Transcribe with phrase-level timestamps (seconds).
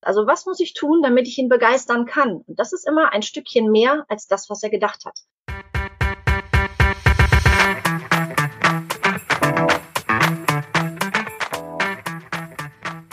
[0.00, 2.42] Also was muss ich tun, damit ich ihn begeistern kann?
[2.46, 5.18] Und das ist immer ein Stückchen mehr als das, was er gedacht hat.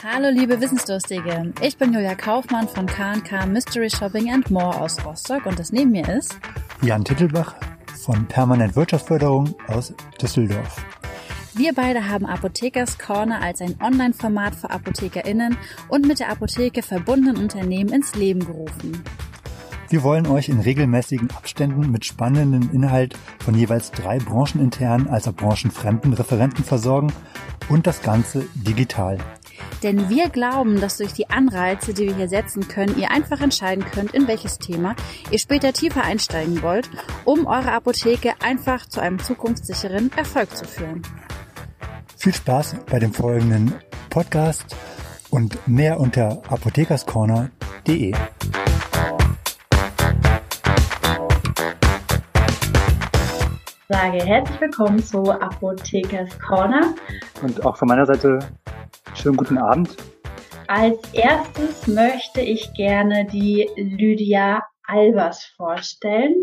[0.03, 5.45] Hallo liebe Wissensdurstige, ich bin Julia Kaufmann von K&K Mystery Shopping and More aus Rostock
[5.45, 6.39] und das neben mir ist
[6.81, 7.55] Jan Tittelbach
[8.05, 10.85] von Permanent Wirtschaftsförderung aus Düsseldorf.
[11.57, 15.55] Wir beide haben Apothekers Corner als ein Online-Format für ApothekerInnen
[15.87, 19.01] und mit der Apotheke verbundenen Unternehmen ins Leben gerufen.
[19.87, 25.33] Wir wollen euch in regelmäßigen Abständen mit spannenden Inhalt von jeweils drei brancheninternen als auch
[25.33, 27.13] branchenfremden Referenten versorgen
[27.69, 29.17] und das Ganze digital.
[29.81, 33.85] Denn wir glauben, dass durch die Anreize, die wir hier setzen können, ihr einfach entscheiden
[33.85, 34.93] könnt, in welches Thema
[35.31, 36.89] ihr später tiefer einsteigen wollt,
[37.23, 41.01] um eure Apotheke einfach zu einem zukunftssicheren Erfolg zu führen.
[42.25, 43.71] Viel Spaß bei dem folgenden
[44.09, 44.75] Podcast
[45.29, 48.13] und mehr unter apothekerscorner.de.
[53.87, 56.95] Sage herzlich willkommen zu Apothekers Corner.
[57.43, 58.39] Und auch von meiner Seite
[59.13, 59.95] schönen guten Abend.
[60.67, 66.33] Als erstes möchte ich gerne die Lydia Albers vorstellen.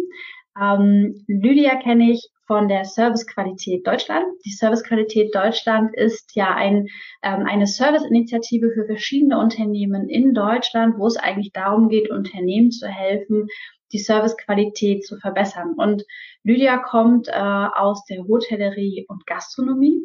[0.57, 4.27] Ähm, Lydia kenne ich von der Servicequalität Deutschland.
[4.45, 6.87] Die Servicequalität Deutschland ist ja ein,
[7.23, 12.87] ähm, eine Serviceinitiative für verschiedene Unternehmen in Deutschland, wo es eigentlich darum geht, Unternehmen zu
[12.87, 13.49] helfen,
[13.93, 15.73] die Servicequalität zu verbessern.
[15.79, 16.05] Und
[16.45, 20.03] Lydia kommt äh, aus der Hotellerie und Gastronomie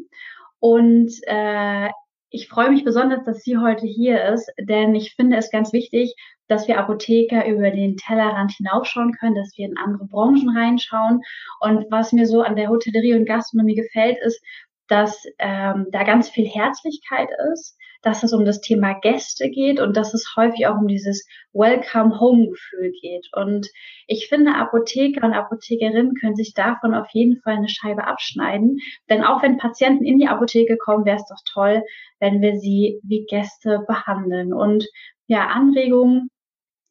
[0.59, 1.89] und äh,
[2.30, 6.14] ich freue mich besonders, dass sie heute hier ist, denn ich finde es ganz wichtig,
[6.47, 11.22] dass wir Apotheker über den Tellerrand hinaufschauen können, dass wir in andere Branchen reinschauen.
[11.59, 14.42] Und was mir so an der Hotellerie und Gastronomie gefällt, ist,
[14.88, 19.98] dass ähm, da ganz viel Herzlichkeit ist, dass es um das Thema Gäste geht und
[19.98, 23.28] dass es häufig auch um dieses Welcome Home Gefühl geht.
[23.34, 23.67] Und
[24.08, 28.80] ich finde, Apotheker und Apothekerinnen können sich davon auf jeden Fall eine Scheibe abschneiden.
[29.10, 31.83] Denn auch wenn Patienten in die Apotheke kommen, wäre es doch toll,
[32.20, 34.54] wenn wir sie wie Gäste behandeln.
[34.54, 34.86] Und
[35.27, 36.30] ja, Anregungen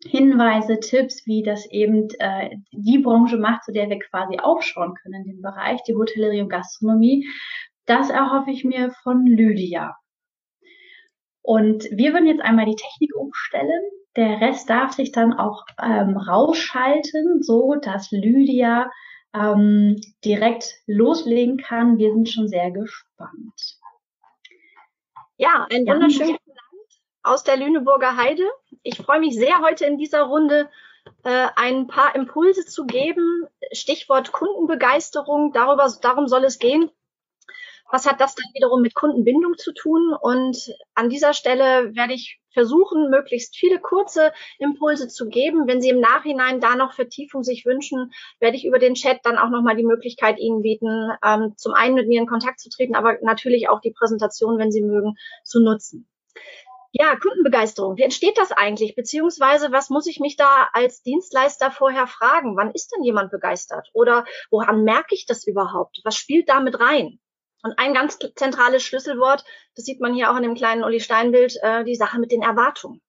[0.04, 5.24] Hinweise, Tipps, wie das eben äh, die Branche macht, zu der wir quasi aufschauen können
[5.24, 7.26] in dem Bereich, die Hotellerie und Gastronomie.
[7.86, 9.96] Das erhoffe ich mir von Lydia.
[11.46, 13.84] Und wir würden jetzt einmal die Technik umstellen.
[14.16, 18.90] Der Rest darf sich dann auch ähm, rausschalten, so dass Lydia
[19.32, 21.98] ähm, direkt loslegen kann.
[21.98, 23.78] Wir sind schon sehr gespannt.
[25.36, 28.42] Ja, ein wunderschönes Land aus der Lüneburger Heide.
[28.82, 30.68] Ich freue mich sehr, heute in dieser Runde
[31.22, 33.46] äh, ein paar Impulse zu geben.
[33.70, 35.52] Stichwort Kundenbegeisterung.
[35.52, 36.90] Darüber, darum soll es gehen.
[37.90, 40.14] Was hat das dann wiederum mit Kundenbindung zu tun?
[40.20, 45.66] Und an dieser Stelle werde ich versuchen, möglichst viele kurze Impulse zu geben.
[45.66, 49.36] Wenn Sie im Nachhinein da noch Vertiefung sich wünschen, werde ich über den Chat dann
[49.36, 52.96] auch nochmal die Möglichkeit Ihnen bieten, ähm, zum einen mit mir in Kontakt zu treten,
[52.96, 56.08] aber natürlich auch die Präsentation, wenn Sie mögen, zu nutzen.
[56.92, 57.98] Ja, Kundenbegeisterung.
[57.98, 58.94] Wie entsteht das eigentlich?
[58.94, 62.56] Beziehungsweise, was muss ich mich da als Dienstleister vorher fragen?
[62.56, 63.90] Wann ist denn jemand begeistert?
[63.92, 66.00] Oder woran merke ich das überhaupt?
[66.04, 67.20] Was spielt da mit rein?
[67.66, 69.44] Und ein ganz zentrales Schlüsselwort,
[69.74, 72.42] das sieht man hier auch in dem kleinen Olli Steinbild, äh, die Sache mit den
[72.42, 73.02] Erwartungen.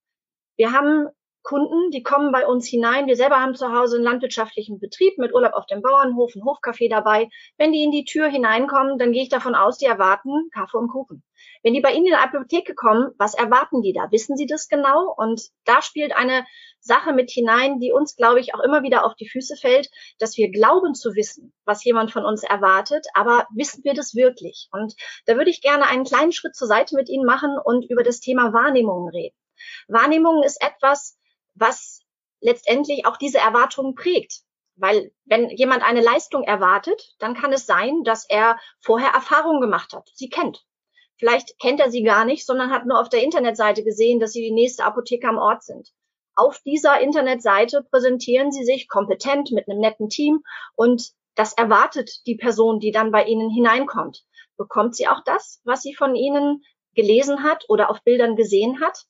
[0.56, 1.09] Wir haben
[1.47, 3.07] Kunden, die kommen bei uns hinein.
[3.07, 6.89] Wir selber haben zu Hause einen landwirtschaftlichen Betrieb mit Urlaub auf dem Bauernhof, ein Hofcafé
[6.89, 7.29] dabei.
[7.57, 10.89] Wenn die in die Tür hineinkommen, dann gehe ich davon aus, die erwarten Kaffee und
[10.89, 11.23] Kuchen.
[11.63, 14.11] Wenn die bei Ihnen in die Apotheke kommen, was erwarten die da?
[14.11, 15.13] Wissen Sie das genau?
[15.15, 16.45] Und da spielt eine
[16.81, 20.35] Sache mit hinein, die uns, glaube ich, auch immer wieder auf die Füße fällt, dass
[20.35, 24.67] wir glauben zu wissen, was jemand von uns erwartet, aber wissen wir das wirklich?
[24.73, 28.03] Und da würde ich gerne einen kleinen Schritt zur Seite mit Ihnen machen und über
[28.03, 29.35] das Thema Wahrnehmungen reden.
[29.87, 31.17] Wahrnehmung ist etwas,
[31.59, 32.01] was
[32.40, 34.41] letztendlich auch diese Erwartungen prägt.
[34.75, 39.94] Weil wenn jemand eine Leistung erwartet, dann kann es sein, dass er vorher Erfahrungen gemacht
[39.94, 40.63] hat, sie kennt.
[41.18, 44.41] Vielleicht kennt er sie gar nicht, sondern hat nur auf der Internetseite gesehen, dass sie
[44.41, 45.89] die nächste Apotheke am Ort sind.
[46.36, 50.44] Auf dieser Internetseite präsentieren sie sich kompetent mit einem netten Team
[50.75, 54.24] und das erwartet die Person, die dann bei Ihnen hineinkommt.
[54.57, 56.63] Bekommt sie auch das, was sie von Ihnen
[56.94, 59.06] gelesen hat oder auf Bildern gesehen hat?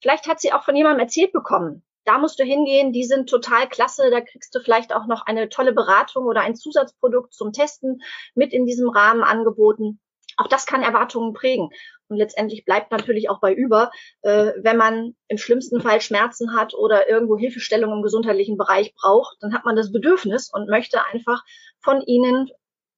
[0.00, 3.68] Vielleicht hat sie auch von jemandem erzählt bekommen, da musst du hingehen, die sind total
[3.68, 8.00] klasse, da kriegst du vielleicht auch noch eine tolle Beratung oder ein Zusatzprodukt zum Testen
[8.34, 10.00] mit in diesem Rahmen angeboten.
[10.36, 11.70] Auch das kann Erwartungen prägen.
[12.08, 13.90] Und letztendlich bleibt natürlich auch bei über,
[14.22, 19.36] äh, wenn man im schlimmsten Fall Schmerzen hat oder irgendwo Hilfestellung im gesundheitlichen Bereich braucht,
[19.40, 21.42] dann hat man das Bedürfnis und möchte einfach
[21.80, 22.50] von ihnen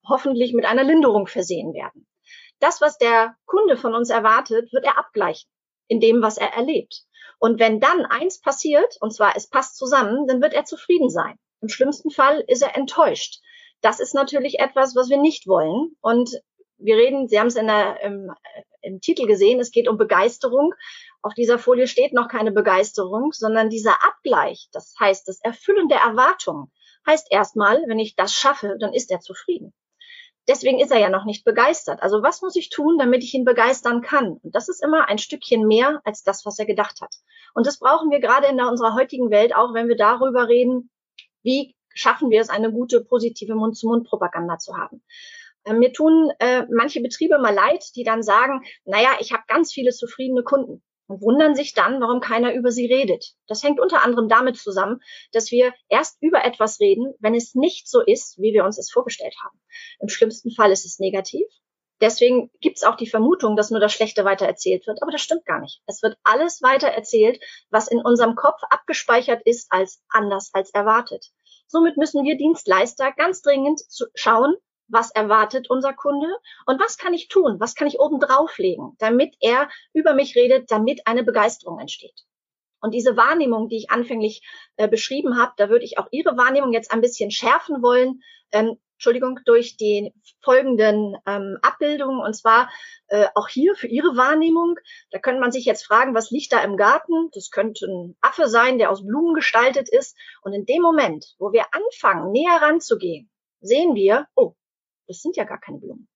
[0.09, 2.07] hoffentlich mit einer Linderung versehen werden.
[2.61, 5.49] Das, was der Kunde von uns erwartet, wird er abgleichen
[5.89, 7.05] in dem, was er erlebt.
[7.45, 11.39] Und wenn dann eins passiert, und zwar es passt zusammen, dann wird er zufrieden sein.
[11.61, 13.43] Im schlimmsten Fall ist er enttäuscht.
[13.83, 15.95] Das ist natürlich etwas, was wir nicht wollen.
[16.01, 16.31] Und
[16.79, 18.33] wir reden, Sie haben es in der, im,
[18.81, 20.73] im Titel gesehen, es geht um Begeisterung.
[21.21, 25.99] Auf dieser Folie steht noch keine Begeisterung, sondern dieser Abgleich, das heißt das Erfüllen der
[25.99, 26.73] Erwartungen,
[27.07, 29.75] heißt erstmal, wenn ich das schaffe, dann ist er zufrieden.
[30.47, 32.03] Deswegen ist er ja noch nicht begeistert.
[32.03, 34.39] Also was muss ich tun, damit ich ihn begeistern kann?
[34.43, 37.15] Und das ist immer ein Stückchen mehr als das, was er gedacht hat.
[37.55, 40.91] Und das brauchen wir gerade in unserer heutigen Welt auch, wenn wir darüber reden,
[41.43, 45.03] wie schaffen wir es, eine gute, positive Mund-zu-Mund-Propaganda zu haben.
[45.65, 49.73] Ähm, mir tun äh, manche Betriebe mal leid, die dann sagen, naja, ich habe ganz
[49.73, 53.35] viele zufriedene Kunden und wundern sich dann, warum keiner über sie redet.
[53.47, 55.01] Das hängt unter anderem damit zusammen,
[55.33, 58.91] dass wir erst über etwas reden, wenn es nicht so ist, wie wir uns es
[58.91, 59.59] vorgestellt haben.
[60.01, 61.47] Im schlimmsten Fall ist es negativ.
[62.01, 65.47] Deswegen gibt es auch die Vermutung, dass nur das Schlechte weitererzählt wird, aber das stimmt
[65.47, 65.81] gar nicht.
[65.87, 67.41] Es wird alles weitererzählt,
[67.71, 71.31] was in unserem Kopf abgespeichert ist als anders als erwartet.
[71.67, 73.81] Somit müssen wir Dienstleister ganz dringend
[74.15, 74.55] schauen,
[74.89, 76.29] was erwartet unser Kunde
[76.67, 80.71] und was kann ich tun, was kann ich oben drauflegen, damit er über mich redet,
[80.71, 82.25] damit eine Begeisterung entsteht.
[82.85, 84.47] Und diese Wahrnehmung, die ich anfänglich
[84.77, 88.21] äh, beschrieben habe, da würde ich auch Ihre Wahrnehmung jetzt ein bisschen schärfen wollen.
[88.53, 92.21] Ähm, Entschuldigung, durch die folgenden ähm, Abbildungen.
[92.21, 92.71] Und zwar
[93.09, 94.77] äh, auch hier für Ihre Wahrnehmung.
[95.11, 97.31] Da könnte man sich jetzt fragen, was liegt da im Garten?
[97.33, 100.15] Das könnte ein Affe sein, der aus Blumen gestaltet ist.
[100.43, 103.31] Und in dem Moment, wo wir anfangen, näher ranzugehen,
[103.63, 104.57] sehen wir, oh,
[105.07, 106.09] das sind ja gar keine Blumen.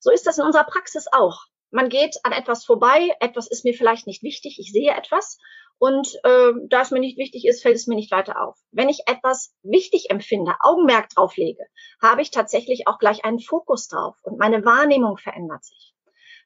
[0.00, 1.44] So ist das in unserer Praxis auch.
[1.70, 5.38] Man geht an etwas vorbei, etwas ist mir vielleicht nicht wichtig, ich sehe etwas
[5.78, 8.56] und äh, da es mir nicht wichtig ist, fällt es mir nicht weiter auf.
[8.70, 11.64] Wenn ich etwas wichtig empfinde, Augenmerk drauf lege,
[12.00, 15.94] habe ich tatsächlich auch gleich einen Fokus drauf und meine Wahrnehmung verändert sich.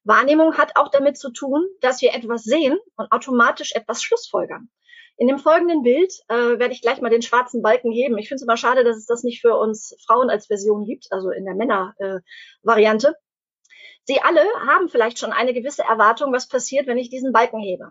[0.04, 4.70] Wahrnehmung hat auch damit zu tun, dass wir etwas sehen und automatisch etwas schlussfolgern.
[5.18, 8.16] In dem folgenden Bild äh, werde ich gleich mal den schwarzen Balken heben.
[8.18, 11.08] Ich finde es immer schade, dass es das nicht für uns Frauen als Version gibt,
[11.10, 13.08] also in der Männer-Variante.
[13.08, 13.12] Äh,
[14.04, 17.90] Sie alle haben vielleicht schon eine gewisse Erwartung, was passiert, wenn ich diesen Balken hebe.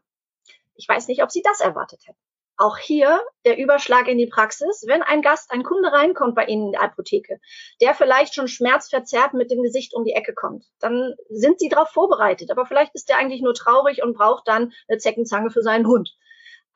[0.75, 2.17] Ich weiß nicht, ob Sie das erwartet hätten.
[2.55, 4.85] Auch hier der Überschlag in die Praxis.
[4.87, 7.39] Wenn ein Gast, ein Kunde reinkommt bei Ihnen in der Apotheke,
[7.81, 11.89] der vielleicht schon schmerzverzerrt mit dem Gesicht um die Ecke kommt, dann sind Sie darauf
[11.89, 12.51] vorbereitet.
[12.51, 16.17] Aber vielleicht ist der eigentlich nur traurig und braucht dann eine Zeckenzange für seinen Hund.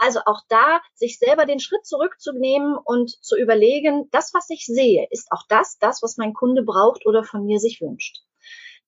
[0.02, 5.06] Also auch da, sich selber den Schritt zurückzunehmen und zu überlegen, das, was ich sehe,
[5.12, 8.18] ist auch das, das, was mein Kunde braucht oder von mir sich wünscht.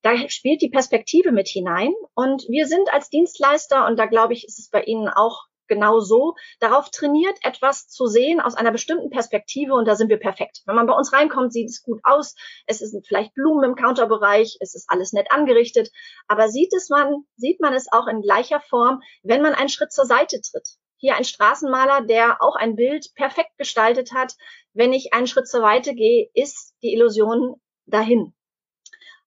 [0.02, 1.94] Da spielt die Perspektive mit hinein.
[2.16, 6.00] Und wir sind als Dienstleister, und da glaube ich, ist es bei Ihnen auch genau
[6.00, 10.64] so, darauf trainiert, etwas zu sehen aus einer bestimmten Perspektive und da sind wir perfekt.
[10.66, 12.34] Wenn man bei uns reinkommt, sieht es gut aus,
[12.66, 15.92] es sind vielleicht Blumen im Counterbereich, es ist alles nett angerichtet,
[16.28, 19.92] aber sieht es man, sieht man es auch in gleicher Form, wenn man einen Schritt
[19.92, 20.68] zur Seite tritt.
[21.04, 24.38] Hier ein Straßenmaler, der auch ein Bild perfekt gestaltet hat.
[24.72, 28.34] Wenn ich einen Schritt zur Seite gehe, ist die Illusion dahin.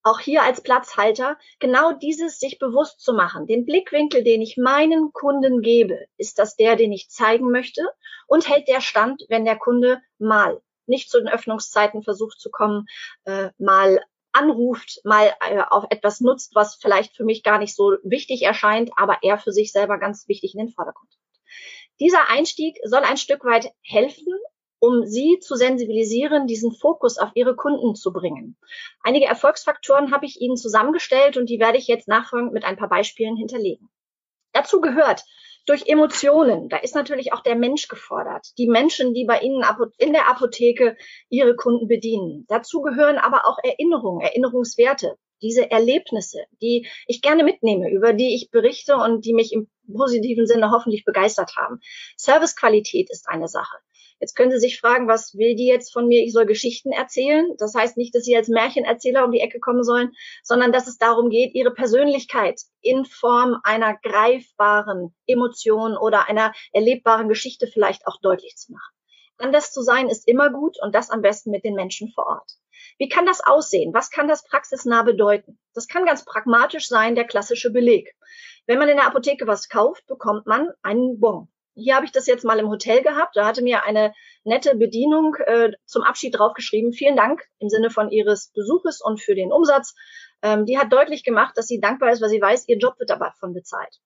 [0.02, 3.46] Auch hier als Platzhalter genau dieses sich bewusst zu machen.
[3.46, 7.82] Den Blickwinkel, den ich meinen Kunden gebe, ist das der, den ich zeigen möchte
[8.26, 12.87] und hält der Stand, wenn der Kunde mal nicht zu den Öffnungszeiten versucht zu kommen,
[13.25, 14.00] äh, mal
[14.32, 18.93] anruft, mal äh, auf etwas nutzt, was vielleicht für mich gar nicht so wichtig erscheint,
[18.96, 21.12] aber er für sich selber ganz wichtig in den Vordergrund.
[22.00, 24.32] Dieser Einstieg soll ein Stück weit helfen,
[24.78, 28.56] um sie zu sensibilisieren, diesen Fokus auf ihre Kunden zu bringen.
[29.02, 32.88] Einige Erfolgsfaktoren habe ich Ihnen zusammengestellt und die werde ich jetzt nachfolgend mit ein paar
[32.88, 33.88] Beispielen hinterlegen.
[34.52, 35.23] Dazu gehört
[35.66, 36.68] durch Emotionen.
[36.68, 38.47] Da ist natürlich auch der Mensch gefordert.
[38.59, 39.64] Die Menschen, die bei Ihnen
[39.99, 40.97] in der Apotheke
[41.28, 42.44] ihre Kunden bedienen.
[42.49, 48.50] Dazu gehören aber auch Erinnerungen, Erinnerungswerte diese Erlebnisse, die ich gerne mitnehme, über die ich
[48.50, 51.81] berichte und die mich im positiven Sinne hoffentlich begeistert haben.
[52.16, 53.76] Servicequalität ist eine Sache.
[54.19, 56.23] Jetzt können Sie sich fragen, was will die jetzt von mir?
[56.23, 57.55] Ich soll Geschichten erzählen.
[57.59, 60.12] Das heißt nicht, dass Sie als Märchenerzähler um die Ecke kommen sollen,
[60.43, 67.28] sondern dass es darum geht, Ihre Persönlichkeit in Form einer greifbaren Emotion oder einer erlebbaren
[67.28, 68.95] Geschichte vielleicht auch deutlich zu machen.
[69.38, 72.52] Anders zu sein ist immer gut und das am besten mit den Menschen vor Ort.
[72.99, 73.95] Wie kann das aussehen?
[73.95, 75.59] Was kann das praxisnah bedeuten?
[75.75, 78.14] Das kann ganz pragmatisch sein, der klassische Beleg.
[78.66, 81.49] Wenn man in der Apotheke was kauft, bekommt man einen Bon.
[81.75, 83.37] Hier habe ich das jetzt mal im Hotel gehabt.
[83.37, 84.14] Da hatte mir eine
[84.45, 86.93] nette Bedienung äh, zum Abschied draufgeschrieben.
[86.93, 89.95] Vielen Dank im Sinne von Ihres Besuches und für den Umsatz.
[90.43, 93.11] Ähm, die hat deutlich gemacht, dass sie dankbar ist, weil sie weiß, ihr Job wird
[93.11, 94.00] davon bezahlt.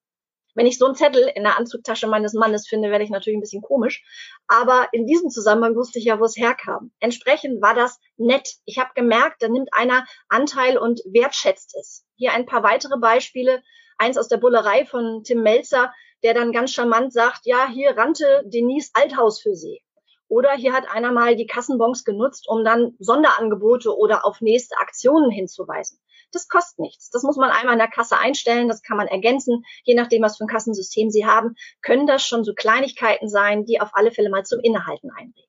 [0.55, 3.43] Wenn ich so einen Zettel in der Anzugtasche meines Mannes finde, werde ich natürlich ein
[3.43, 4.03] bisschen komisch.
[4.49, 6.93] Aber in diesem Zusammenhang wusste ich ja, wo es herkam.
[7.01, 8.57] Entsprechend war das nett.
[8.65, 12.05] Ich habe gemerkt, da nimmt einer Anteil und wertschätzt es.
[12.17, 13.63] Hier ein paar weitere Beispiele.
[13.99, 15.93] Eins aus der Bullerei von Tim Melzer.
[16.23, 19.83] der dann ganz charmant sagt, ja, hier rannte Denise Althaus für Sie.
[20.29, 25.31] Oder hier hat einer mal die Kassenbons genutzt, um dann Sonderangebote oder auf nächste Aktionen
[25.31, 25.99] hinzuweisen.
[26.33, 27.11] Das kostet nichts.
[27.11, 29.65] Das muss man einmal in der Kasse einstellen, das kann man ergänzen.
[29.85, 33.81] Je nachdem, was für ein Kassensystem Sie haben, können das schon so Kleinigkeiten sein, die
[33.81, 35.49] auf alle Fälle mal zum Innehalten einbringen.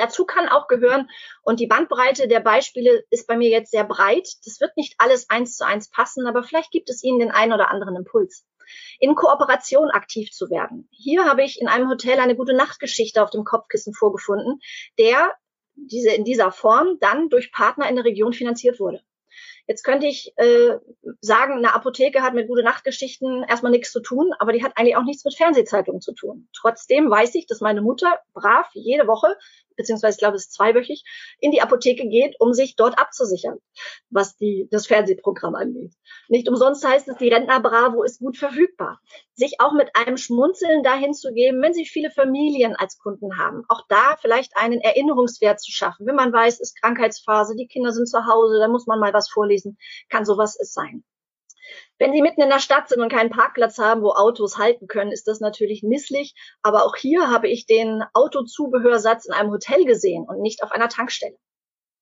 [0.00, 1.10] Dazu kann auch gehören,
[1.42, 4.26] und die Bandbreite der Beispiele ist bei mir jetzt sehr breit.
[4.46, 7.52] Das wird nicht alles eins zu eins passen, aber vielleicht gibt es Ihnen den einen
[7.52, 8.46] oder anderen Impuls.
[8.98, 10.88] In Kooperation aktiv zu werden.
[10.90, 14.60] Hier habe ich in einem Hotel eine gute Nachtgeschichte auf dem Kopfkissen vorgefunden,
[14.98, 15.34] der
[15.74, 19.02] diese in dieser Form dann durch Partner in der Region finanziert wurde.
[19.70, 20.78] Jetzt könnte ich äh,
[21.20, 24.96] sagen, eine Apotheke hat mit gute Nachtgeschichten erstmal nichts zu tun, aber die hat eigentlich
[24.96, 26.48] auch nichts mit Fernsehzeitungen zu tun.
[26.52, 29.36] Trotzdem weiß ich, dass meine Mutter brav jede Woche
[29.80, 31.04] beziehungsweise ich glaube, es ist zweiwöchig,
[31.40, 33.58] in die Apotheke geht, um sich dort abzusichern,
[34.10, 35.94] was die, das Fernsehprogramm angeht.
[36.28, 39.00] Nicht umsonst heißt es, die Rentner Bravo ist gut verfügbar.
[39.34, 43.64] Sich auch mit einem Schmunzeln dahin zu geben, wenn Sie viele Familien als Kunden haben,
[43.68, 46.06] auch da vielleicht einen Erinnerungswert zu schaffen.
[46.06, 49.30] Wenn man weiß, ist Krankheitsphase, die Kinder sind zu Hause, da muss man mal was
[49.30, 51.04] vorlesen, kann sowas es sein.
[52.00, 55.12] Wenn Sie mitten in der Stadt sind und keinen Parkplatz haben, wo Autos halten können,
[55.12, 56.34] ist das natürlich misslich.
[56.62, 60.88] Aber auch hier habe ich den Autozubehörsatz in einem Hotel gesehen und nicht auf einer
[60.88, 61.36] Tankstelle.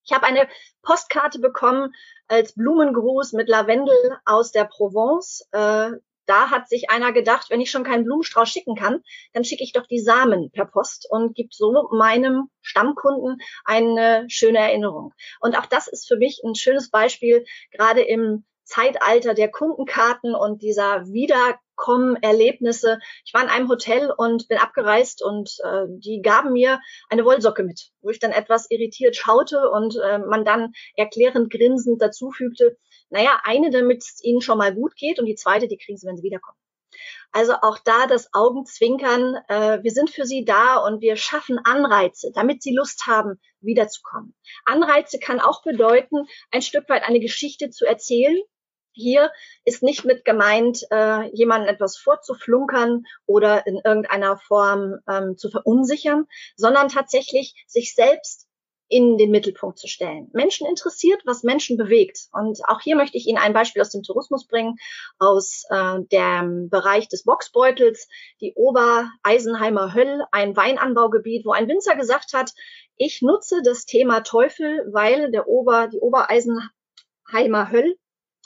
[0.05, 0.49] Ich habe eine
[0.83, 1.93] Postkarte bekommen
[2.28, 5.49] als Blumengruß mit Lavendel aus der Provence.
[5.50, 5.90] Äh,
[6.26, 9.02] da hat sich einer gedacht, wenn ich schon keinen Blumenstrauß schicken kann,
[9.33, 14.59] dann schicke ich doch die Samen per Post und gibt so meinem Stammkunden eine schöne
[14.59, 15.12] Erinnerung.
[15.40, 20.62] Und auch das ist für mich ein schönes Beispiel, gerade im Zeitalter der Kundenkarten und
[20.62, 22.98] dieser Wiederkommen-Erlebnisse.
[23.25, 27.64] Ich war in einem Hotel und bin abgereist und äh, die gaben mir eine Wollsocke
[27.64, 32.76] mit, wo ich dann etwas irritiert schaute und äh, man dann erklärend grinsend dazufügte,
[33.08, 36.06] naja, eine, damit es ihnen schon mal gut geht und die zweite, die kriegen sie,
[36.06, 36.58] wenn sie wiederkommen.
[37.32, 42.32] Also auch da das Augenzwinkern, äh, wir sind für sie da und wir schaffen Anreize,
[42.34, 44.34] damit sie Lust haben, wiederzukommen.
[44.64, 48.38] Anreize kann auch bedeuten, ein Stück weit eine Geschichte zu erzählen,
[48.92, 49.30] hier
[49.64, 56.26] ist nicht mit gemeint, äh, jemanden etwas vorzuflunkern oder in irgendeiner Form ähm, zu verunsichern,
[56.57, 58.49] sondern tatsächlich sich selbst
[58.88, 60.30] in den Mittelpunkt zu stellen.
[60.33, 62.28] Menschen interessiert, was Menschen bewegt.
[62.33, 64.76] Und auch hier möchte ich Ihnen ein Beispiel aus dem Tourismus bringen,
[65.18, 68.09] aus äh, dem Bereich des Boxbeutels,
[68.40, 72.52] die Obereisenheimer Höll, ein Weinanbaugebiet, wo ein Winzer gesagt hat,
[72.97, 77.97] ich nutze das Thema Teufel, weil der Ober, die Obereisenheimer Höll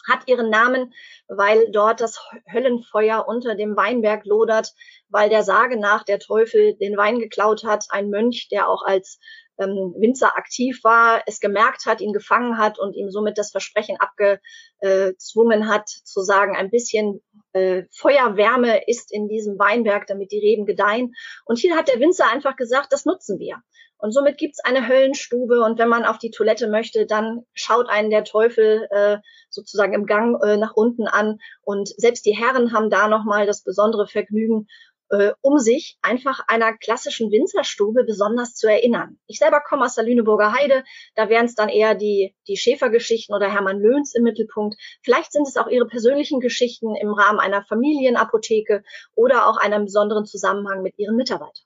[0.08, 0.92] hat ihren Namen,
[1.28, 2.20] weil dort das
[2.52, 4.72] Höllenfeuer unter dem Weinberg lodert,
[5.08, 9.18] weil der Sage nach der Teufel den Wein geklaut hat, ein Mönch, der auch als
[9.58, 13.96] ähm, Winzer aktiv war, es gemerkt hat, ihn gefangen hat und ihm somit das Versprechen
[13.98, 17.20] abgezwungen hat, zu sagen, ein bisschen
[17.52, 21.14] äh, Feuerwärme ist in diesem Weinberg, damit die Reben gedeihen.
[21.44, 23.62] Und hier hat der Winzer einfach gesagt, das nutzen wir.
[24.02, 28.10] Und somit gibt's eine Höllenstube und wenn man auf die Toilette möchte, dann schaut einen
[28.10, 29.18] der Teufel äh,
[29.48, 31.38] sozusagen im Gang äh, nach unten an.
[31.62, 34.66] Und selbst die Herren haben da nochmal das besondere Vergnügen,
[35.12, 39.18] äh, um sich einfach einer klassischen Winzerstube besonders zu erinnern.
[39.26, 40.82] Ich selber komme aus der Lüneburger Heide,
[41.14, 44.76] da wären es dann eher die, die Schäfergeschichten oder Hermann Löhns im Mittelpunkt.
[45.02, 48.82] Vielleicht sind es auch ihre persönlichen Geschichten im Rahmen einer Familienapotheke
[49.14, 51.62] oder auch einem besonderen Zusammenhang mit ihren Mitarbeitern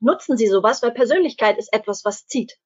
[0.00, 2.58] nutzen Sie sowas, weil Persönlichkeit ist etwas, was zieht.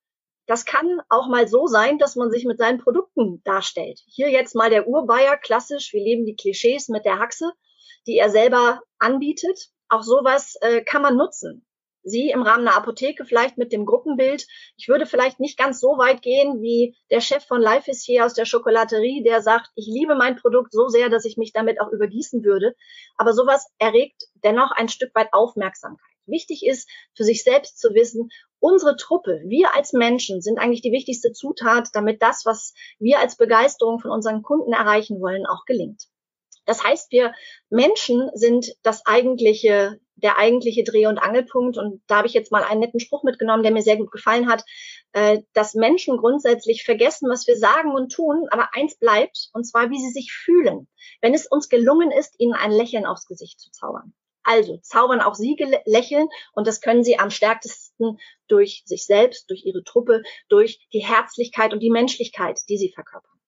[0.47, 4.01] Das kann auch mal so sein, dass man sich mit seinen Produkten darstellt.
[4.07, 7.53] Hier jetzt mal der Urbayer, klassisch, wir leben die Klischees mit der Haxe,
[8.07, 9.69] die er selber anbietet.
[9.91, 11.67] Auch sowas äh, kann man nutzen.
[12.03, 14.47] Sie im Rahmen einer Apotheke vielleicht mit dem Gruppenbild.
[14.77, 18.25] Ich würde vielleicht nicht ganz so weit gehen wie der Chef von Life is hier
[18.25, 21.81] aus der Schokolaterie, der sagt, ich liebe mein Produkt so sehr, dass ich mich damit
[21.81, 22.75] auch übergießen würde.
[23.17, 26.07] Aber sowas erregt dennoch ein Stück weit Aufmerksamkeit.
[26.25, 28.31] Wichtig ist, für sich selbst zu wissen,
[28.61, 33.37] unsere Truppe, wir als Menschen sind eigentlich die wichtigste Zutat, damit das, was wir als
[33.37, 36.05] Begeisterung von unseren Kunden erreichen wollen, auch gelingt.
[36.67, 37.33] Das heißt, wir
[37.69, 41.79] Menschen sind das eigentliche, der eigentliche Dreh- und Angelpunkt.
[41.79, 44.49] Und da habe ich jetzt mal einen netten Spruch mitgenommen, der mir sehr gut gefallen
[44.49, 44.65] hat,
[45.13, 49.91] äh, dass Menschen grundsätzlich vergessen, was wir sagen und tun, aber eins bleibt, und zwar,
[49.91, 50.87] wie sie sich fühlen,
[51.21, 54.13] wenn es uns gelungen ist, ihnen ein Lächeln aufs Gesicht zu zaubern.
[54.43, 59.65] Also zaubern auch Sie lächeln und das können Sie am stärksten durch sich selbst, durch
[59.65, 63.40] Ihre Truppe, durch die Herzlichkeit und die Menschlichkeit, die Sie verkörpern.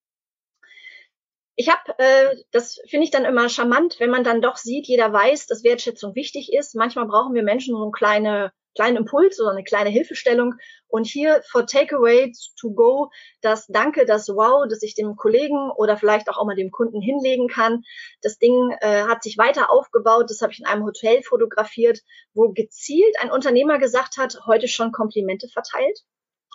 [1.62, 5.12] Ich habe, äh, das finde ich dann immer charmant, wenn man dann doch sieht, jeder
[5.12, 6.74] weiß, dass Wertschätzung wichtig ist.
[6.74, 10.54] Manchmal brauchen wir Menschen so eine kleine kleinen Impuls oder eine kleine Hilfestellung.
[10.88, 13.10] Und hier for Takeaway to go
[13.42, 17.00] das Danke, das Wow, das ich dem Kollegen oder vielleicht auch, auch mal dem Kunden
[17.00, 17.84] hinlegen kann.
[18.22, 20.30] Das Ding äh, hat sich weiter aufgebaut.
[20.30, 22.00] Das habe ich in einem Hotel fotografiert,
[22.34, 26.00] wo gezielt ein Unternehmer gesagt hat, heute schon Komplimente verteilt.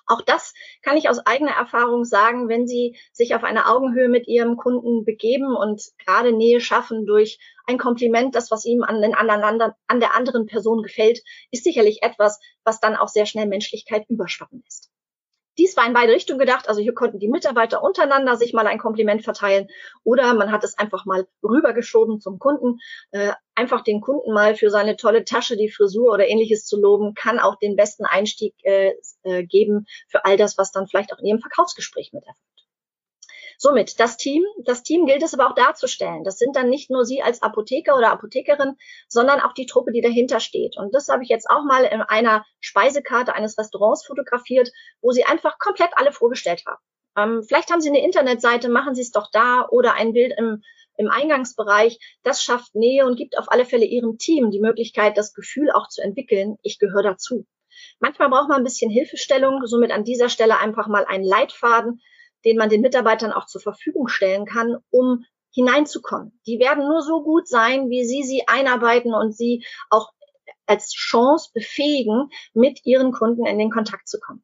[0.08, 4.28] Auch das kann ich aus eigener Erfahrung sagen, wenn Sie sich auf eine Augenhöhe mit
[4.28, 9.14] Ihrem Kunden begeben und gerade Nähe schaffen durch ein Kompliment, das, was ihm an, den
[9.14, 11.22] anderen, an der anderen Person gefällt,
[11.52, 14.90] ist sicherlich etwas, was dann auch sehr schnell Menschlichkeit überschwappen lässt.
[15.58, 16.70] Dies war in beide Richtungen gedacht.
[16.70, 19.68] Also hier konnten die Mitarbeiter untereinander sich mal ein Kompliment verteilen
[20.04, 22.80] oder man hat es einfach mal rübergeschoben zum Kunden.
[23.12, 27.16] Äh, einfach den Kunden mal für seine tolle Tasche, die Frisur oder ähnliches zu loben,
[27.16, 31.20] kann auch den besten Einstieg äh, äh, geben für all das, was dann vielleicht auch
[31.20, 32.44] in Ihrem Verkaufsgespräch mit erfolgt.
[33.60, 34.46] Somit das Team.
[34.66, 36.24] Das Team gilt es aber auch darzustellen.
[36.24, 38.76] Das sind dann nicht nur Sie als Apotheker oder Apothekerin,
[39.08, 40.78] sondern auch die Truppe, die dahinter steht.
[40.78, 44.70] Und das habe ich jetzt auch mal in einer Speisekarte eines Restaurants fotografiert,
[45.02, 46.82] wo Sie einfach komplett alle vorgestellt haben.
[47.18, 50.62] Ähm, vielleicht haben Sie eine Internetseite, machen Sie es doch da oder ein Bild im,
[50.98, 52.00] im Eingangsbereich.
[52.24, 55.88] Das schafft Nähe und gibt auf alle Fälle Ihrem Team die Möglichkeit, das Gefühl auch
[55.88, 57.46] zu entwickeln, ich gehöre dazu.
[58.00, 62.01] Manchmal braucht man ein bisschen Hilfestellung, somit an dieser Stelle einfach mal einen Leitfaden,
[62.44, 66.39] den man den Mitarbeitern auch zur Verfügung stellen kann, um hineinzukommen.
[66.46, 70.12] Die werden nur so gut sein, wie Sie sie einarbeiten und sie auch
[70.66, 74.44] als Chance befähigen, mit ihren Kunden in den Kontakt zu kommen.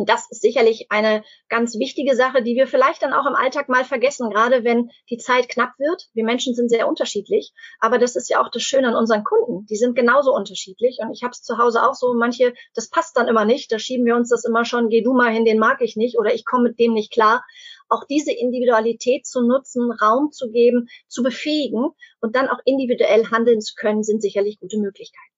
[0.00, 3.68] Und das ist sicherlich eine ganz wichtige Sache, die wir vielleicht dann auch im Alltag
[3.68, 6.08] mal vergessen, gerade wenn die Zeit knapp wird.
[6.14, 9.66] Wir Menschen sind sehr unterschiedlich, aber das ist ja auch das Schöne an unseren Kunden.
[9.66, 13.14] Die sind genauso unterschiedlich und ich habe es zu Hause auch so, manche, das passt
[13.18, 15.58] dann immer nicht, da schieben wir uns das immer schon, geh du mal hin, den
[15.58, 17.44] mag ich nicht oder ich komme mit dem nicht klar.
[17.90, 21.90] Auch diese Individualität zu nutzen, Raum zu geben, zu befähigen
[22.22, 25.29] und dann auch individuell handeln zu können, sind sicherlich gute Möglichkeiten.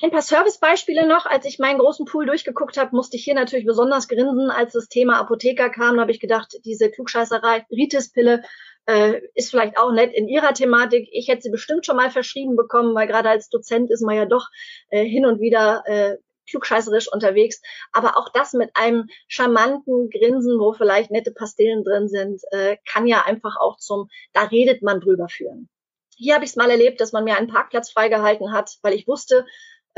[0.00, 1.26] Ein paar Servicebeispiele noch.
[1.26, 4.48] Als ich meinen großen Pool durchgeguckt habe, musste ich hier natürlich besonders grinsen.
[4.48, 8.42] Als das Thema Apotheker kam, habe ich gedacht, diese Klugscheißerei, Ritis-Pille,
[8.86, 11.08] äh, ist vielleicht auch nett in ihrer Thematik.
[11.10, 14.24] Ich hätte sie bestimmt schon mal verschrieben bekommen, weil gerade als Dozent ist man ja
[14.24, 14.46] doch
[14.90, 16.16] äh, hin und wieder äh,
[16.48, 17.60] klugscheißerisch unterwegs.
[17.92, 23.08] Aber auch das mit einem charmanten Grinsen, wo vielleicht nette Pastillen drin sind, äh, kann
[23.08, 25.68] ja einfach auch zum, da redet man drüber führen.
[26.16, 29.06] Hier habe ich es mal erlebt, dass man mir einen Parkplatz freigehalten hat, weil ich
[29.06, 29.44] wusste,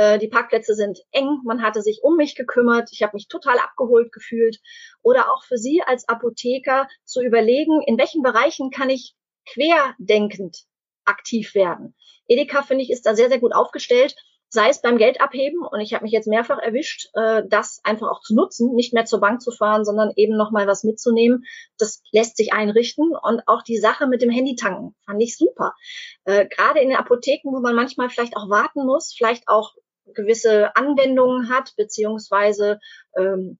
[0.01, 3.59] äh, die Parkplätze sind eng, man hatte sich um mich gekümmert, ich habe mich total
[3.59, 4.59] abgeholt gefühlt.
[5.03, 9.15] Oder auch für Sie als Apotheker zu überlegen, in welchen Bereichen kann ich
[9.47, 10.65] querdenkend
[11.05, 11.95] aktiv werden.
[12.27, 14.15] Edeka, finde ich, ist da sehr, sehr gut aufgestellt
[14.51, 18.09] sei es beim Geld abheben und ich habe mich jetzt mehrfach erwischt, äh, das einfach
[18.09, 21.45] auch zu nutzen, nicht mehr zur Bank zu fahren, sondern eben nochmal was mitzunehmen.
[21.79, 25.75] Das lässt sich einrichten und auch die Sache mit dem Handy tanken fand ich super.
[26.25, 29.75] Äh, Gerade in den Apotheken, wo man manchmal vielleicht auch warten muss, vielleicht auch
[30.15, 32.79] gewisse Anwendungen hat, beziehungsweise
[33.17, 33.59] ähm,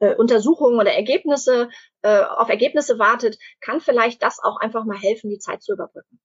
[0.00, 1.68] äh, Untersuchungen oder Ergebnisse
[2.02, 6.20] äh, auf Ergebnisse wartet, kann vielleicht das auch einfach mal helfen, die Zeit zu überbrücken.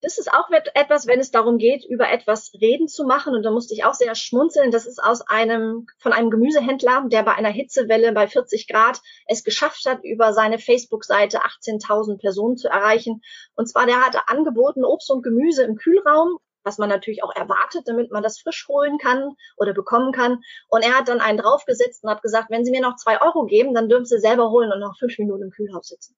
[0.00, 3.34] Das ist auch etwas, wenn es darum geht, über etwas reden zu machen.
[3.34, 4.70] Und da musste ich auch sehr schmunzeln.
[4.70, 9.42] Das ist aus einem, von einem Gemüsehändler, der bei einer Hitzewelle bei 40 Grad es
[9.42, 13.22] geschafft hat, über seine Facebook-Seite 18.000 Personen zu erreichen.
[13.56, 17.82] Und zwar, der hatte angeboten Obst und Gemüse im Kühlraum was man natürlich auch erwartet,
[17.86, 20.40] damit man das frisch holen kann oder bekommen kann.
[20.68, 23.46] Und er hat dann einen draufgesetzt und hat gesagt, wenn Sie mir noch zwei Euro
[23.46, 26.16] geben, dann dürfen Sie selber holen und noch fünf Minuten im Kühlhaus sitzen.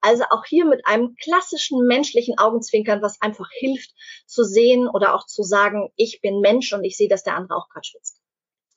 [0.00, 3.90] Also auch hier mit einem klassischen menschlichen Augenzwinkern, was einfach hilft
[4.26, 7.58] zu sehen oder auch zu sagen, ich bin Mensch und ich sehe, dass der andere
[7.58, 8.20] auch gerade schwitzt.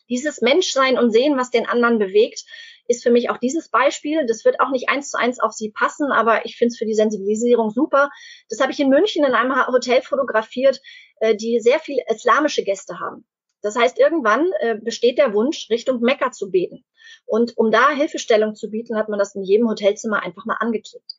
[0.10, 2.44] Dieses Menschsein und sehen, was den anderen bewegt,
[2.90, 4.26] ist für mich auch dieses Beispiel.
[4.26, 6.86] Das wird auch nicht eins zu eins auf Sie passen, aber ich finde es für
[6.86, 8.10] die Sensibilisierung super.
[8.50, 10.82] Das habe ich in München in einem Hotel fotografiert,
[11.20, 13.26] äh, die sehr viel islamische Gäste haben.
[13.62, 16.84] Das heißt, irgendwann äh, besteht der Wunsch, Richtung Mekka zu beten.
[17.26, 21.12] Und um da Hilfestellung zu bieten, hat man das in jedem Hotelzimmer einfach mal angeklebt.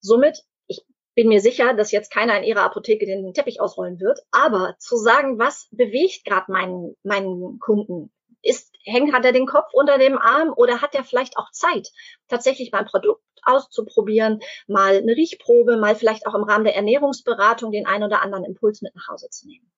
[0.00, 4.20] Somit, ich bin mir sicher, dass jetzt keiner in ihrer Apotheke den Teppich ausrollen wird,
[4.32, 8.12] aber zu sagen, was bewegt gerade meinen, meinen Kunden?
[8.42, 11.90] Ist, hängt, hat er den Kopf unter dem Arm oder hat er vielleicht auch Zeit,
[12.28, 17.72] tatsächlich mal ein Produkt auszuprobieren, mal eine Riechprobe, mal vielleicht auch im Rahmen der Ernährungsberatung
[17.72, 19.70] den einen oder anderen Impuls mit nach Hause zu nehmen.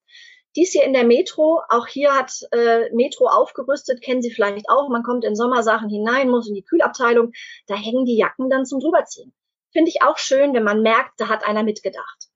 [0.57, 4.89] Dies hier in der Metro, auch hier hat äh, Metro aufgerüstet, kennen Sie vielleicht auch.
[4.89, 7.33] Man kommt in Sommersachen hinein, muss in die Kühlabteilung,
[7.67, 9.35] da hängen die Jacken dann zum drüberziehen.
[9.73, 12.31] Finde ich auch schön, wenn man merkt, da hat einer mitgedacht.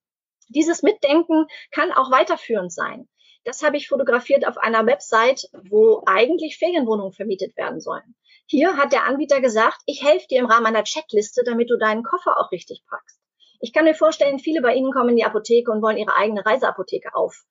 [0.48, 3.09] Dieses Mitdenken kann auch weiterführend sein.
[3.44, 8.14] Das habe ich fotografiert auf einer Website, wo eigentlich Ferienwohnungen vermietet werden sollen.
[8.46, 12.03] Hier hat der Anbieter gesagt, ich helfe dir im Rahmen einer Checkliste, damit du deinen
[12.03, 13.18] Koffer auch richtig packst.
[13.61, 16.44] Ich kann mir vorstellen, viele bei Ihnen kommen in die Apotheke und wollen ihre eigene
[16.44, 17.44] Reiseapotheke auf,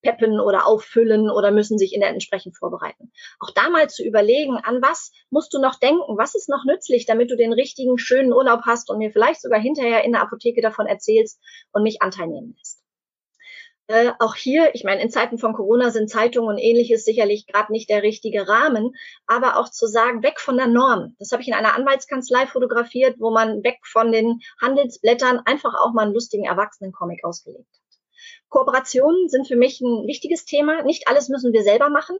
[0.00, 3.12] peppen oder auffüllen oder müssen sich in der entsprechend vorbereiten.
[3.38, 7.06] Auch da mal zu überlegen, an was musst du noch denken, was ist noch nützlich,
[7.06, 10.62] damit du den richtigen, schönen Urlaub hast und mir vielleicht sogar hinterher in der Apotheke
[10.62, 11.40] davon erzählst
[11.72, 12.85] und mich Anteil nehmen lässt.
[13.88, 17.70] Äh, auch hier, ich meine, in Zeiten von Corona sind Zeitungen und ähnliches sicherlich gerade
[17.70, 18.96] nicht der richtige Rahmen,
[19.26, 21.14] aber auch zu sagen, weg von der Norm.
[21.20, 25.92] Das habe ich in einer Anwaltskanzlei fotografiert, wo man weg von den Handelsblättern einfach auch
[25.92, 27.85] mal einen lustigen Erwachsenen-Comic ausgelegt hat.
[28.48, 30.82] Kooperationen sind für mich ein wichtiges Thema.
[30.82, 32.16] Nicht alles müssen wir selber machen.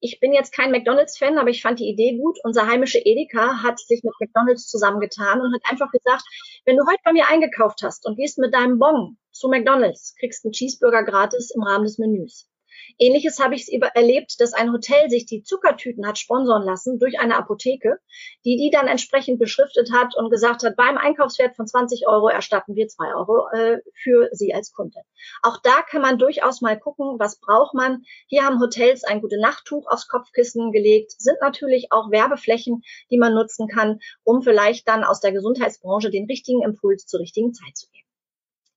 [0.00, 2.38] Ich bin jetzt kein McDonalds-Fan, aber ich fand die Idee gut.
[2.44, 6.22] Unser heimische Edeka hat sich mit McDonalds zusammengetan und hat einfach gesagt,
[6.64, 10.44] wenn du heute bei mir eingekauft hast und gehst mit deinem Bon zu McDonalds, kriegst
[10.44, 12.49] einen Cheeseburger gratis im Rahmen des Menüs.
[12.98, 17.36] Ähnliches habe ich erlebt, dass ein Hotel sich die Zuckertüten hat sponsoren lassen durch eine
[17.36, 17.98] Apotheke,
[18.44, 22.74] die die dann entsprechend beschriftet hat und gesagt hat, beim Einkaufswert von 20 Euro erstatten
[22.74, 25.00] wir 2 Euro äh, für Sie als Kunde.
[25.42, 28.02] Auch da kann man durchaus mal gucken, was braucht man.
[28.26, 33.34] Hier haben Hotels ein gute Nachttuch aufs Kopfkissen gelegt, sind natürlich auch Werbeflächen, die man
[33.34, 37.88] nutzen kann, um vielleicht dann aus der Gesundheitsbranche den richtigen Impuls zur richtigen Zeit zu
[37.90, 38.06] geben.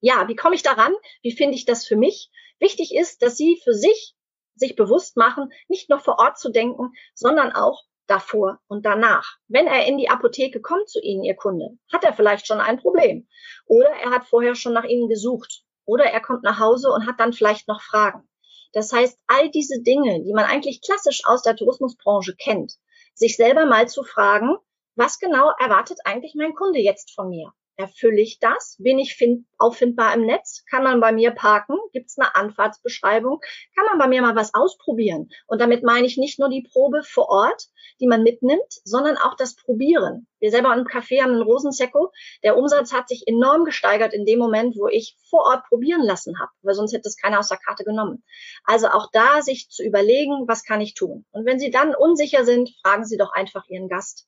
[0.05, 0.93] Ja, wie komme ich daran?
[1.21, 2.29] Wie finde ich das für mich?
[2.63, 4.15] Wichtig ist, dass Sie für sich
[4.55, 9.35] sich bewusst machen, nicht nur vor Ort zu denken, sondern auch davor und danach.
[9.49, 12.79] Wenn er in die Apotheke kommt zu Ihnen, Ihr Kunde, hat er vielleicht schon ein
[12.79, 13.27] Problem.
[13.65, 15.65] Oder er hat vorher schon nach Ihnen gesucht.
[15.83, 18.29] Oder er kommt nach Hause und hat dann vielleicht noch Fragen.
[18.71, 22.75] Das heißt, all diese Dinge, die man eigentlich klassisch aus der Tourismusbranche kennt,
[23.13, 24.55] sich selber mal zu fragen,
[24.95, 27.51] was genau erwartet eigentlich mein Kunde jetzt von mir?
[27.75, 28.77] Erfülle ich das?
[28.79, 30.63] Bin ich find, auffindbar im Netz?
[30.69, 31.75] Kann man bei mir parken?
[31.91, 33.39] Gibt es eine Anfahrtsbeschreibung?
[33.75, 35.29] Kann man bei mir mal was ausprobieren?
[35.47, 39.35] Und damit meine ich nicht nur die Probe vor Ort, die man mitnimmt, sondern auch
[39.35, 40.27] das Probieren.
[40.39, 42.11] Wir selber im Café haben einen Rosensekko.
[42.43, 46.39] Der Umsatz hat sich enorm gesteigert in dem Moment, wo ich vor Ort probieren lassen
[46.39, 48.23] habe, weil sonst hätte es keiner aus der Karte genommen.
[48.65, 51.25] Also auch da sich zu überlegen, was kann ich tun?
[51.31, 54.27] Und wenn Sie dann unsicher sind, fragen Sie doch einfach Ihren Gast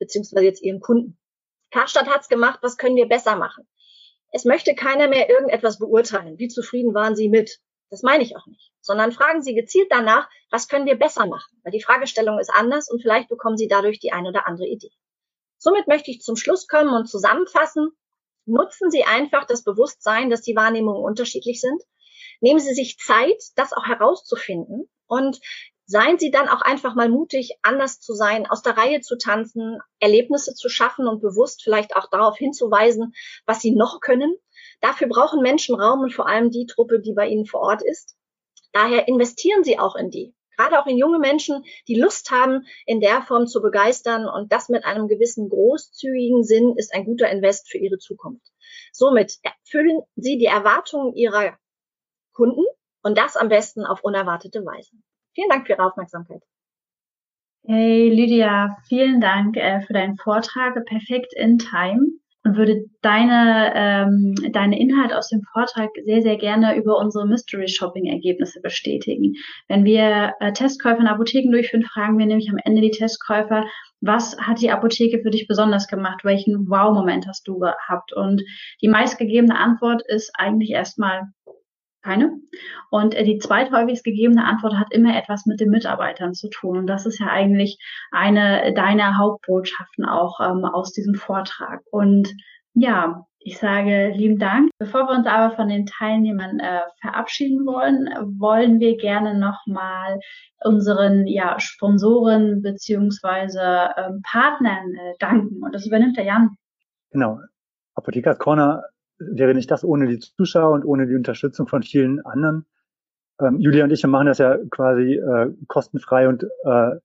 [0.00, 1.19] beziehungsweise jetzt Ihren Kunden.
[1.70, 3.66] Karstadt hat's gemacht, was können wir besser machen?
[4.32, 6.38] Es möchte keiner mehr irgendetwas beurteilen.
[6.38, 7.58] Wie zufrieden waren Sie mit?
[7.90, 8.70] Das meine ich auch nicht.
[8.80, 11.60] Sondern fragen Sie gezielt danach, was können wir besser machen?
[11.64, 14.92] Weil die Fragestellung ist anders und vielleicht bekommen Sie dadurch die eine oder andere Idee.
[15.58, 17.90] Somit möchte ich zum Schluss kommen und zusammenfassen.
[18.46, 21.82] Nutzen Sie einfach das Bewusstsein, dass die Wahrnehmungen unterschiedlich sind.
[22.40, 25.40] Nehmen Sie sich Zeit, das auch herauszufinden und
[25.90, 29.80] seien Sie dann auch einfach mal mutig, anders zu sein, aus der Reihe zu tanzen,
[29.98, 33.12] Erlebnisse zu schaffen und bewusst vielleicht auch darauf hinzuweisen,
[33.44, 34.36] was Sie noch können.
[34.80, 38.14] Dafür brauchen Menschen Raum und vor allem die Truppe, die bei Ihnen vor Ort ist.
[38.72, 40.32] Daher investieren Sie auch in die.
[40.56, 44.28] Gerade auch in junge Menschen, die Lust haben, in der Form zu begeistern.
[44.28, 48.46] Und das mit einem gewissen großzügigen Sinn ist ein guter Invest für Ihre Zukunft.
[48.92, 51.58] Somit erfüllen Sie die Erwartungen Ihrer
[52.32, 52.64] Kunden
[53.02, 54.92] und das am besten auf unerwartete Weise.
[55.34, 56.42] Vielen Dank für Ihre Aufmerksamkeit.
[57.64, 60.74] Hey Lydia, vielen Dank äh, für deinen Vortrag.
[60.86, 62.06] Perfekt in Time
[62.42, 67.68] und würde deine, ähm, deine Inhalt aus dem Vortrag sehr, sehr gerne über unsere Mystery
[67.68, 69.34] Shopping Ergebnisse bestätigen.
[69.68, 73.66] Wenn wir äh, Testkäufe in Apotheken durchführen, fragen wir nämlich am Ende die Testkäufer,
[74.00, 76.24] was hat die Apotheke für dich besonders gemacht?
[76.24, 78.14] Welchen Wow-Moment hast du gehabt?
[78.14, 78.42] Und
[78.80, 81.24] die meistgegebene Antwort ist eigentlich erstmal
[82.02, 82.32] keine.
[82.90, 86.78] Und äh, die zweithäufigst gegebene Antwort hat immer etwas mit den Mitarbeitern zu tun.
[86.78, 87.78] Und das ist ja eigentlich
[88.10, 91.80] eine deiner Hauptbotschaften auch ähm, aus diesem Vortrag.
[91.90, 92.34] Und
[92.74, 94.70] ja, ich sage lieben Dank.
[94.78, 98.08] Bevor wir uns aber von den Teilnehmern äh, verabschieden wollen,
[98.38, 100.20] wollen wir gerne nochmal
[100.62, 105.62] unseren ja, Sponsoren beziehungsweise ähm, Partnern äh, danken.
[105.62, 106.50] Und das übernimmt der Jan.
[107.12, 107.40] Genau.
[107.94, 108.82] Apothekers Corner
[109.20, 112.66] wäre nicht das ohne die Zuschauer und ohne die Unterstützung von vielen anderen.
[113.40, 116.96] Ähm, Julia und ich machen das ja quasi äh, kostenfrei und äh,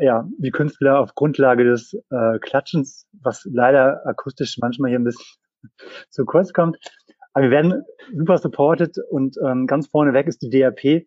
[0.00, 5.36] ja, wie Künstler auf Grundlage des äh, Klatschens, was leider akustisch manchmal hier ein bisschen
[6.10, 6.78] zu kurz kommt.
[7.34, 7.84] Aber wir werden
[8.14, 11.06] super supported und ähm, ganz vorne weg ist die DRP.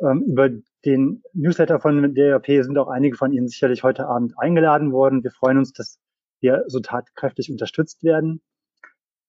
[0.00, 0.50] Ähm, über
[0.84, 5.24] den Newsletter von DRP sind auch einige von Ihnen sicherlich heute Abend eingeladen worden.
[5.24, 5.98] Wir freuen uns, dass
[6.40, 8.40] wir so tatkräftig unterstützt werden.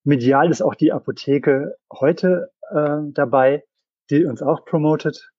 [0.03, 3.63] Medial ist auch die Apotheke heute äh, dabei,
[4.09, 5.31] die uns auch promotet.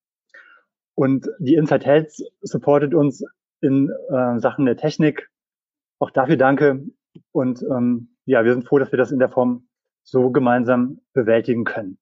[0.95, 3.25] Und die Inside Health supportet uns
[3.61, 5.29] in äh, Sachen der Technik.
[5.99, 6.85] Auch dafür danke.
[7.33, 9.69] Und ähm, ja, wir sind froh, dass wir das in der Form
[10.03, 11.99] so gemeinsam bewältigen können.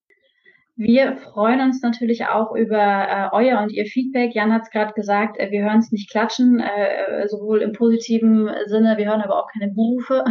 [0.79, 4.35] Wir freuen uns natürlich auch über äh, euer und ihr Feedback.
[4.35, 8.51] Jan hat es gerade gesagt, äh, wir hören es nicht klatschen, äh, sowohl im positiven
[8.67, 10.23] Sinne, wir hören aber auch keine Berufe.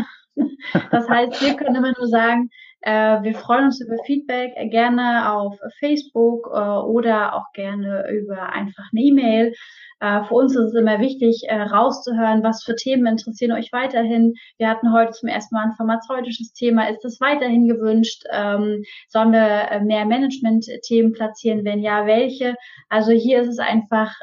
[0.92, 2.50] Das heißt, wir können immer nur sagen,
[2.86, 8.54] Äh, wir freuen uns über Feedback äh, gerne auf Facebook äh, oder auch gerne über
[8.54, 9.54] einfach eine E-Mail.
[10.02, 14.36] Äh, für uns ist es immer wichtig, rauszuhören, was für Themen interessieren euch weiterhin.
[14.60, 16.88] Wir hatten heute zum ersten Mal ein pharmazeutisches Thema.
[16.88, 18.24] Ist das weiterhin gewünscht?
[18.32, 21.66] Ähm, sollen wir mehr Management-Themen platzieren?
[21.66, 22.56] Wenn ja, welche?
[22.90, 24.14] Also hier ist es einfach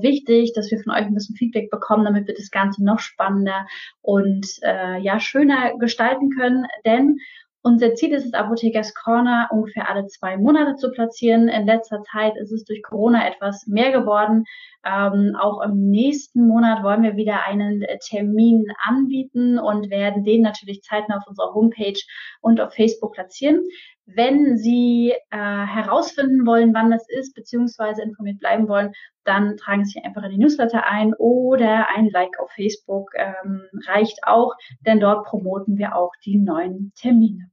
[0.00, 3.66] wichtig, dass wir von euch ein bisschen Feedback bekommen, damit wir das Ganze noch spannender
[4.00, 6.66] und ja schöner gestalten können.
[6.84, 7.18] Denn
[7.62, 11.48] unser Ziel ist es, Apothekers Corner ungefähr alle zwei Monate zu platzieren.
[11.48, 14.44] In letzter Zeit ist es durch Corona etwas mehr geworden.
[14.84, 20.42] Ähm, auch im nächsten Monat wollen wir wieder einen äh, Termin anbieten und werden den
[20.42, 21.98] natürlich zeitnah auf unserer Homepage
[22.40, 23.64] und auf Facebook platzieren.
[24.06, 28.92] Wenn Sie äh, herausfinden wollen, wann das ist, beziehungsweise informiert bleiben wollen,
[29.24, 33.62] dann tragen Sie sich einfach in die Newsletter ein oder ein Like auf Facebook ähm,
[33.86, 34.54] reicht auch,
[34.86, 37.50] denn dort promoten wir auch die neuen Termine.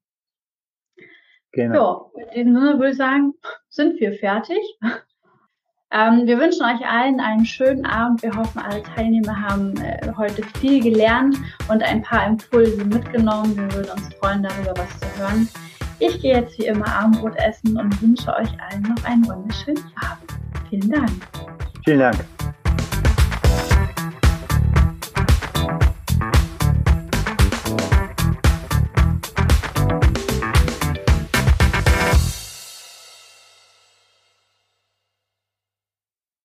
[1.51, 2.11] Genau.
[2.13, 3.33] So, in diesem Sinne würde ich sagen,
[3.69, 4.59] sind wir fertig.
[5.95, 8.21] Ähm, wir wünschen euch allen einen schönen Abend.
[8.21, 11.37] Wir hoffen, alle Teilnehmer haben äh, heute viel gelernt
[11.69, 13.55] und ein paar Impulse mitgenommen.
[13.55, 15.47] Wir würden uns freuen, darüber was zu hören.
[15.99, 20.31] Ich gehe jetzt wie immer Abendbrot essen und wünsche euch allen noch einen wunderschönen Abend.
[20.69, 21.11] Vielen Dank.
[21.85, 22.17] Vielen Dank.